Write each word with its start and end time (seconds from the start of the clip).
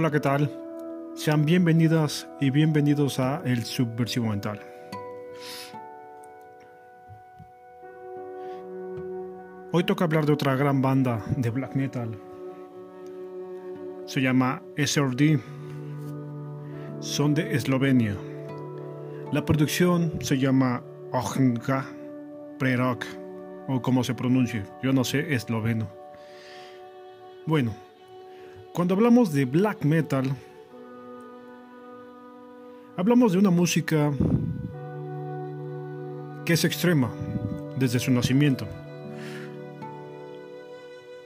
Hola, 0.00 0.12
¿qué 0.12 0.20
tal? 0.20 0.48
Sean 1.16 1.44
bienvenidas 1.44 2.28
y 2.40 2.50
bienvenidos 2.50 3.18
a 3.18 3.42
El 3.44 3.64
Subversivo 3.64 4.28
Mental. 4.28 4.60
Hoy 9.72 9.82
toca 9.82 10.04
hablar 10.04 10.24
de 10.24 10.34
otra 10.34 10.54
gran 10.54 10.80
banda 10.80 11.20
de 11.36 11.50
black 11.50 11.74
metal. 11.74 12.16
Se 14.06 14.20
llama 14.20 14.62
SRD. 14.76 15.40
Son 17.00 17.34
de 17.34 17.56
Eslovenia. 17.56 18.16
La 19.32 19.44
producción 19.44 20.12
se 20.20 20.38
llama 20.38 20.80
Ohnga 21.10 21.84
Prerok, 22.60 23.04
o 23.66 23.82
como 23.82 24.04
se 24.04 24.14
pronuncie, 24.14 24.62
yo 24.80 24.92
no 24.92 25.02
sé 25.02 25.34
esloveno. 25.34 25.88
Bueno, 27.46 27.74
cuando 28.78 28.94
hablamos 28.94 29.32
de 29.32 29.44
black 29.44 29.84
metal, 29.84 30.24
hablamos 32.96 33.32
de 33.32 33.38
una 33.38 33.50
música 33.50 34.12
que 36.44 36.52
es 36.52 36.64
extrema 36.64 37.10
desde 37.76 37.98
su 37.98 38.12
nacimiento. 38.12 38.68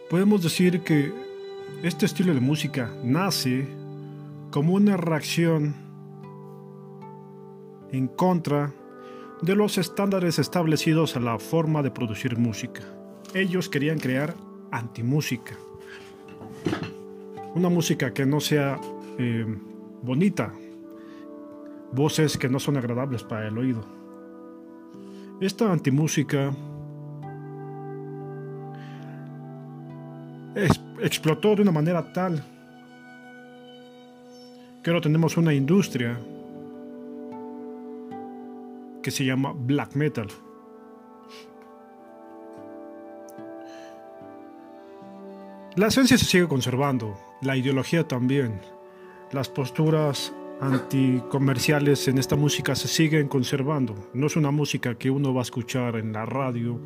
Podemos 0.08 0.42
decir 0.42 0.80
que 0.80 1.12
este 1.82 2.06
estilo 2.06 2.32
de 2.32 2.40
música 2.40 2.90
nace 3.04 3.68
como 4.50 4.72
una 4.72 4.96
reacción 4.96 5.74
en 7.92 8.08
contra 8.08 8.72
de 9.42 9.54
los 9.54 9.76
estándares 9.76 10.38
establecidos 10.38 11.16
a 11.16 11.20
la 11.20 11.38
forma 11.38 11.82
de 11.82 11.90
producir 11.90 12.38
música. 12.38 12.80
Ellos 13.34 13.68
querían 13.68 13.98
crear 13.98 14.34
antimúsica. 14.70 15.54
Una 17.54 17.68
música 17.68 18.12
que 18.12 18.24
no 18.24 18.40
sea 18.40 18.80
eh, 19.18 19.46
bonita, 20.02 20.52
voces 21.92 22.38
que 22.38 22.48
no 22.48 22.58
son 22.58 22.76
agradables 22.76 23.22
para 23.22 23.48
el 23.48 23.58
oído. 23.58 23.84
Esta 25.40 25.70
antimúsica 25.70 26.52
explotó 31.00 31.56
de 31.56 31.62
una 31.62 31.72
manera 31.72 32.12
tal 32.12 32.42
que 34.82 34.90
ahora 34.90 35.00
tenemos 35.00 35.36
una 35.36 35.52
industria 35.52 36.18
que 39.02 39.10
se 39.10 39.24
llama 39.24 39.52
black 39.54 39.94
metal. 39.94 40.28
La 45.74 45.86
esencia 45.86 46.18
se 46.18 46.24
sigue 46.24 46.46
conservando, 46.46 47.16
la 47.42 47.56
ideología 47.56 48.06
también. 48.06 48.60
Las 49.32 49.48
posturas 49.48 50.32
anticomerciales 50.60 52.06
en 52.06 52.18
esta 52.18 52.36
música 52.36 52.74
se 52.74 52.86
siguen 52.86 53.28
conservando. 53.28 54.10
No 54.14 54.26
es 54.26 54.36
una 54.36 54.50
música 54.50 54.94
que 54.96 55.10
uno 55.10 55.34
va 55.34 55.40
a 55.40 55.42
escuchar 55.42 55.96
en 55.96 56.12
la 56.12 56.24
radio 56.24 56.80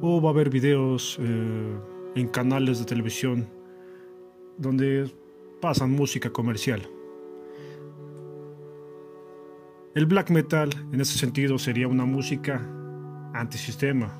o 0.00 0.20
va 0.20 0.30
a 0.30 0.32
ver 0.32 0.50
videos 0.50 1.16
eh, 1.20 1.78
en 2.16 2.28
canales 2.28 2.80
de 2.80 2.84
televisión 2.84 3.48
donde 4.58 5.10
pasan 5.60 5.92
música 5.92 6.30
comercial. 6.30 6.88
El 9.94 10.06
black 10.06 10.30
metal 10.30 10.70
en 10.92 11.00
ese 11.00 11.18
sentido 11.18 11.56
sería 11.56 11.86
una 11.86 12.04
música 12.04 12.60
antisistema, 13.32 14.12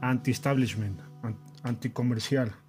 anti-establishment, 0.00 1.00
anticomercial. 1.64 2.61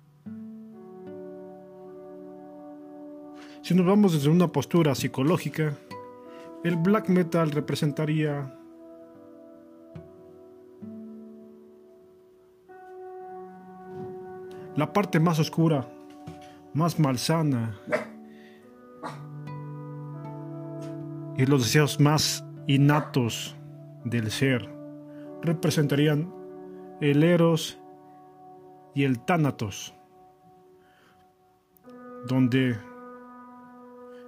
Si 3.63 3.73
nos 3.73 3.85
vamos 3.85 4.11
desde 4.11 4.29
una 4.29 4.51
postura 4.51 4.93
psicológica, 4.93 5.73
el 6.65 6.75
black 6.75 7.07
metal 7.07 7.49
representaría 7.49 8.53
la 14.75 14.91
parte 14.91 15.21
más 15.21 15.39
oscura, 15.39 15.87
más 16.73 16.99
malsana 16.99 17.79
y 21.37 21.45
los 21.45 21.63
deseos 21.63 22.01
más 22.01 22.43
innatos 22.67 23.55
del 24.03 24.29
ser 24.29 24.69
representarían 25.41 26.29
el 26.99 27.23
eros 27.23 27.79
y 28.93 29.05
el 29.05 29.21
tánatos, 29.21 29.93
donde 32.27 32.75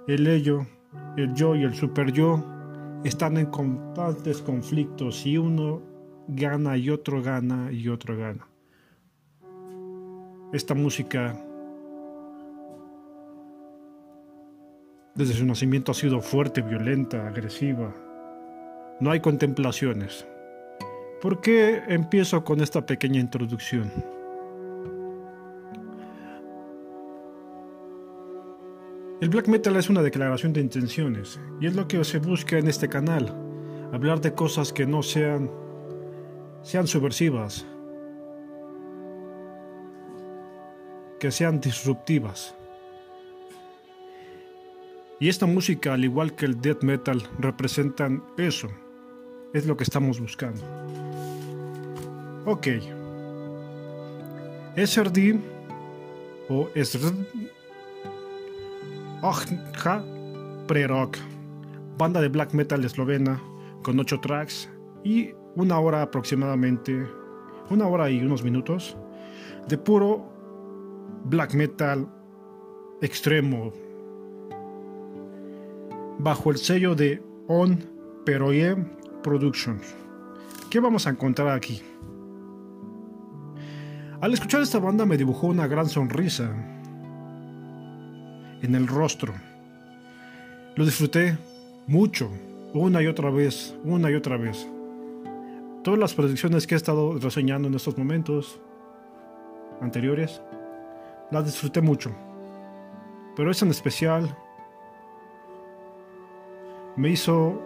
el 0.06 0.26
ello, 0.26 0.66
el 1.16 1.34
yo 1.34 1.54
y 1.54 1.64
el 1.64 1.74
super 1.74 2.12
yo 2.12 2.44
están 3.04 3.36
en 3.36 3.46
constantes 3.46 4.40
conflictos 4.42 5.26
y 5.26 5.38
uno 5.38 5.82
gana 6.28 6.76
y 6.76 6.90
otro 6.90 7.22
gana 7.22 7.70
y 7.72 7.88
otro 7.88 8.16
gana. 8.16 8.48
Esta 10.52 10.74
música 10.74 11.42
Desde 15.16 15.32
su 15.32 15.46
nacimiento 15.46 15.92
ha 15.92 15.94
sido 15.94 16.20
fuerte, 16.20 16.60
violenta, 16.60 17.26
agresiva. 17.26 17.90
No 19.00 19.10
hay 19.10 19.20
contemplaciones. 19.20 20.26
¿Por 21.22 21.40
qué 21.40 21.82
empiezo 21.88 22.44
con 22.44 22.60
esta 22.60 22.84
pequeña 22.84 23.18
introducción? 23.18 23.90
El 29.18 29.30
black 29.30 29.48
metal 29.48 29.76
es 29.76 29.88
una 29.88 30.02
declaración 30.02 30.52
de 30.52 30.60
intenciones 30.60 31.40
y 31.58 31.66
es 31.66 31.74
lo 31.74 31.88
que 31.88 32.04
se 32.04 32.18
busca 32.18 32.58
en 32.58 32.68
este 32.68 32.86
canal, 32.86 33.34
hablar 33.90 34.20
de 34.20 34.34
cosas 34.34 34.74
que 34.74 34.84
no 34.84 35.02
sean 35.02 35.50
sean 36.60 36.86
subversivas, 36.86 37.64
que 41.18 41.30
sean 41.30 41.60
disruptivas. 41.60 42.54
Y 45.18 45.30
esta 45.30 45.46
música, 45.46 45.94
al 45.94 46.04
igual 46.04 46.34
que 46.34 46.44
el 46.44 46.60
death 46.60 46.82
metal, 46.82 47.22
representan 47.38 48.22
eso. 48.36 48.68
Es 49.54 49.64
lo 49.64 49.78
que 49.78 49.84
estamos 49.84 50.20
buscando. 50.20 50.60
Ok. 52.44 52.66
SRD 54.76 55.40
o 56.50 56.68
SRD 56.74 57.55
Ojja 59.22 60.04
Prerok, 60.66 61.16
banda 61.96 62.20
de 62.20 62.28
black 62.28 62.52
metal 62.52 62.84
eslovena 62.84 63.40
con 63.82 63.98
8 63.98 64.20
tracks 64.20 64.68
y 65.04 65.30
una 65.54 65.78
hora 65.78 66.02
aproximadamente, 66.02 67.06
una 67.70 67.86
hora 67.86 68.10
y 68.10 68.20
unos 68.20 68.42
minutos 68.42 68.96
de 69.68 69.78
puro 69.78 70.22
black 71.24 71.54
metal 71.54 72.06
extremo, 73.00 73.72
bajo 76.18 76.50
el 76.50 76.58
sello 76.58 76.94
de 76.94 77.22
On 77.48 77.78
Peroye 78.26 78.76
Productions. 79.22 79.94
¿Qué 80.68 80.78
vamos 80.78 81.06
a 81.06 81.10
encontrar 81.10 81.48
aquí? 81.48 81.80
Al 84.20 84.34
escuchar 84.34 84.60
esta 84.60 84.78
banda 84.78 85.06
me 85.06 85.16
dibujó 85.16 85.46
una 85.46 85.66
gran 85.66 85.88
sonrisa 85.88 86.75
en 88.66 88.74
el 88.74 88.86
rostro. 88.86 89.32
Lo 90.74 90.84
disfruté 90.84 91.38
mucho, 91.86 92.30
una 92.74 93.00
y 93.00 93.06
otra 93.06 93.30
vez, 93.30 93.74
una 93.84 94.10
y 94.10 94.14
otra 94.14 94.36
vez. 94.36 94.68
Todas 95.82 95.98
las 95.98 96.14
predicciones 96.14 96.66
que 96.66 96.74
he 96.74 96.76
estado 96.76 97.18
reseñando 97.18 97.68
en 97.68 97.74
estos 97.74 97.96
momentos 97.96 98.60
anteriores, 99.80 100.42
las 101.30 101.44
disfruté 101.44 101.80
mucho. 101.80 102.10
Pero 103.36 103.50
esa 103.50 103.64
en 103.64 103.70
especial 103.70 104.36
me 106.96 107.10
hizo 107.10 107.62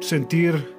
sentir 0.00 0.76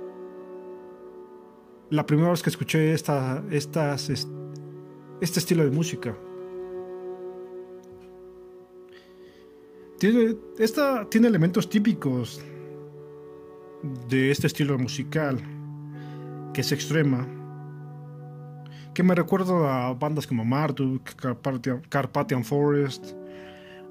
la 1.89 2.05
primera 2.05 2.29
vez 2.29 2.41
que 2.41 2.51
escuché 2.51 2.93
esta, 2.93 3.43
este 3.51 5.39
estilo 5.39 5.65
de 5.65 5.71
música. 5.71 6.15
Tiene, 9.99 10.37
esta 10.57 11.05
tiene 11.09 11.27
elementos 11.27 11.69
típicos 11.69 12.41
de 14.07 14.31
este 14.31 14.47
estilo 14.47 14.77
musical, 14.77 15.37
que 16.53 16.61
es 16.61 16.71
extrema, 16.71 17.27
que 18.93 19.03
me 19.03 19.13
recuerda 19.13 19.87
a 19.87 19.93
bandas 19.93 20.25
como 20.25 20.45
Marduk, 20.45 21.03
Carpathian, 21.89 22.45
Forest, 22.45 23.13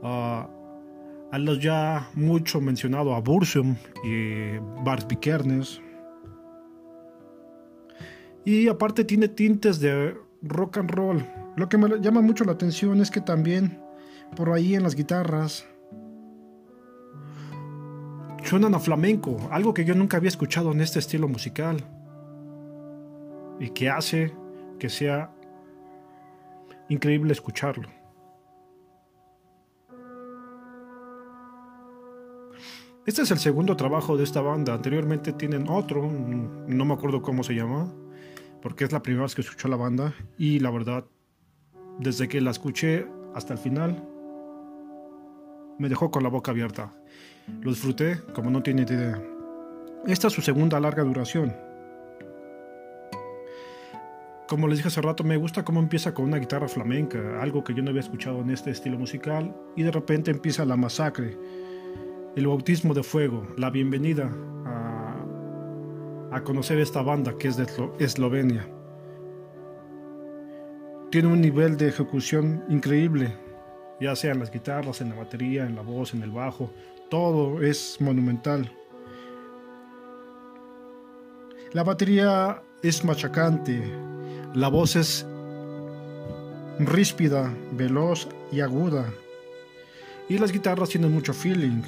a 0.03 1.39
los 1.39 1.61
ya 1.61 2.09
mucho 2.15 2.61
mencionado 2.61 3.15
a 3.15 3.21
y 4.05 4.59
Bars 4.85 5.07
Vikernes. 5.07 5.83
Y 8.47 8.67
aparte 8.69 9.05
tiene 9.05 9.29
tintes 9.29 9.79
de 9.79 10.17
rock 10.41 10.79
and 10.79 10.91
roll. 10.91 11.23
Lo 11.57 11.69
que 11.69 11.77
me 11.77 12.01
llama 12.01 12.23
mucho 12.23 12.45
la 12.45 12.53
atención 12.53 13.03
es 13.03 13.11
que 13.11 13.21
también 13.21 13.79
por 14.37 14.51
ahí 14.51 14.75
en 14.75 14.85
las 14.85 14.95
guitarras 14.95 15.67
suenan 18.49 18.75
a 18.75 18.79
flamenco, 18.79 19.37
algo 19.51 19.75
que 19.75 19.85
yo 19.85 19.95
nunca 19.95 20.17
había 20.17 20.29
escuchado 20.29 20.73
en 20.73 20.81
este 20.81 20.99
estilo 20.99 21.29
musical 21.29 21.85
y 23.61 23.69
que 23.71 23.91
hace 23.91 24.35
que 24.79 24.89
sea 24.89 25.31
increíble 26.89 27.33
escucharlo. 27.33 27.89
Este 33.05 33.23
es 33.23 33.31
el 33.31 33.39
segundo 33.39 33.77
trabajo 33.77 34.17
de 34.17 34.25
esta 34.25 34.41
banda. 34.41 34.75
Anteriormente 34.75 35.33
tienen 35.33 35.69
otro, 35.69 36.11
no 36.11 36.85
me 36.85 36.95
acuerdo 36.95 37.21
cómo 37.21 37.43
se 37.43 37.55
llama, 37.55 37.93
porque 38.63 38.85
es 38.85 38.93
la 38.93 39.03
primera 39.03 39.25
vez 39.25 39.35
que 39.35 39.43
escucho 39.43 39.69
la 39.69 39.77
banda 39.77 40.15
y 40.39 40.59
la 40.61 40.71
verdad, 40.71 41.05
desde 41.99 42.29
que 42.29 42.41
la 42.41 42.51
escuché 42.51 43.07
hasta 43.35 43.53
el 43.53 43.59
final, 43.59 44.03
me 45.79 45.89
dejó 45.91 46.11
con 46.11 46.23
la 46.23 46.31
boca 46.31 46.51
abierta. 46.51 46.95
Lo 47.63 47.71
disfruté 47.71 48.21
como 48.35 48.51
no 48.51 48.63
tiene 48.63 48.83
idea. 48.83 49.21
Esta 50.07 50.29
es 50.29 50.33
su 50.33 50.41
segunda 50.41 50.79
larga 50.81 51.03
duración. 51.03 51.55
Como 54.49 54.67
les 54.67 54.79
dije 54.79 54.89
hace 54.89 55.03
rato, 55.03 55.25
me 55.25 55.37
gusta 55.37 55.65
cómo 55.65 55.81
empieza 55.81 56.15
con 56.15 56.25
una 56.25 56.39
guitarra 56.39 56.69
flamenca, 56.69 57.43
algo 57.43 57.63
que 57.63 57.75
yo 57.75 57.83
no 57.83 57.91
había 57.91 58.01
escuchado 58.01 58.41
en 58.41 58.49
este 58.49 58.71
estilo 58.71 58.99
musical, 58.99 59.55
y 59.77 59.83
de 59.83 59.91
repente 59.91 60.31
empieza 60.31 60.65
la 60.65 60.77
masacre, 60.77 61.37
el 62.35 62.47
bautismo 62.47 62.95
de 62.95 63.03
fuego, 63.03 63.47
la 63.59 63.69
bienvenida 63.69 64.33
a, 64.65 65.17
a 66.33 66.43
conocer 66.45 66.79
esta 66.79 67.03
banda 67.03 67.37
que 67.37 67.49
es 67.49 67.59
de 67.59 67.67
Eslovenia. 67.99 68.67
Tiene 71.11 71.29
un 71.29 71.43
nivel 71.43 71.77
de 71.77 71.89
ejecución 71.89 72.65
increíble, 72.71 73.35
ya 74.01 74.17
sea 74.17 74.33
en 74.33 74.39
las 74.39 74.51
guitarras, 74.51 75.03
en 75.03 75.11
la 75.11 75.17
batería, 75.17 75.67
en 75.67 75.75
la 75.75 75.83
voz, 75.83 76.15
en 76.15 76.23
el 76.23 76.31
bajo, 76.31 76.71
todo 77.11 77.63
es 77.63 78.01
monumental. 78.01 78.73
La 81.73 81.85
batería 81.85 82.63
es 82.83 83.05
machacante, 83.05 83.83
la 84.55 84.69
voz 84.69 84.97
es 84.97 85.27
ríspida, 86.79 87.53
veloz 87.73 88.29
y 88.53 88.61
aguda. 88.61 89.13
Y 90.29 90.39
las 90.39 90.53
guitarras 90.53 90.91
tienen 90.91 91.13
mucho 91.13 91.33
feeling. 91.33 91.83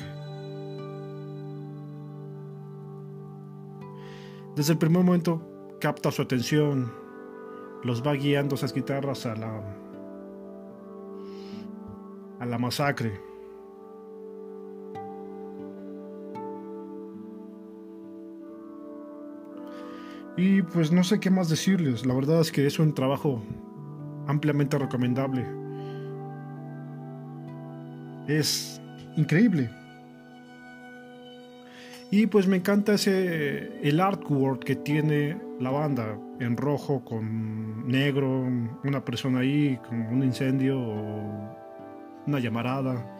Desde 4.56 4.72
el 4.72 4.78
primer 4.78 5.04
momento 5.04 5.76
capta 5.80 6.10
su 6.10 6.22
atención, 6.22 6.92
los 7.84 8.02
va 8.06 8.12
guiando 8.14 8.56
esas 8.56 8.74
guitarras 8.74 9.24
a 9.26 9.34
la 9.34 9.76
a 12.40 12.46
la 12.46 12.58
masacre. 12.58 13.29
Y 20.36 20.62
pues 20.62 20.92
no 20.92 21.04
sé 21.04 21.20
qué 21.20 21.30
más 21.30 21.48
decirles, 21.48 22.06
la 22.06 22.14
verdad 22.14 22.40
es 22.40 22.52
que 22.52 22.66
es 22.66 22.78
un 22.78 22.94
trabajo 22.94 23.42
ampliamente 24.26 24.78
recomendable. 24.78 25.44
Es 28.28 28.80
increíble. 29.16 29.70
Y 32.12 32.26
pues 32.26 32.46
me 32.46 32.56
encanta 32.56 32.94
ese 32.94 33.86
el 33.86 34.00
artwork 34.00 34.64
que 34.64 34.76
tiene 34.76 35.40
la 35.60 35.70
banda 35.70 36.18
en 36.40 36.56
rojo 36.56 37.04
con 37.04 37.86
negro, 37.86 38.48
una 38.82 39.04
persona 39.04 39.40
ahí 39.40 39.78
con 39.88 40.00
un 40.00 40.24
incendio 40.24 40.80
o 40.80 41.56
una 42.26 42.40
llamarada. 42.40 43.16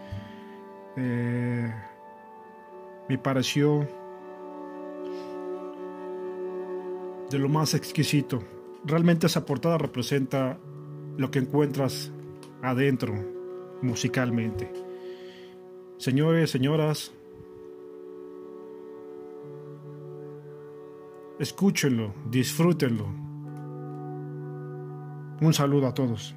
Eh, 0.97 1.73
me 3.09 3.19
pareció 3.19 3.87
de 7.31 7.39
lo 7.39 7.49
más 7.49 7.75
exquisito. 7.75 8.43
Realmente 8.85 9.27
esa 9.27 9.47
portada 9.47 9.79
representa 9.79 10.59
lo 11.17 11.31
que 11.31 11.39
encuentras 11.39 12.11
adentro 12.63 13.15
musicalmente. 13.83 14.73
Señores, 15.99 16.51
señoras, 16.51 17.13
escúchenlo, 21.39 22.15
disfrútenlo. 22.31 23.07
Un 25.41 25.55
saludo 25.55 25.87
a 25.87 25.95
todos. 25.95 26.35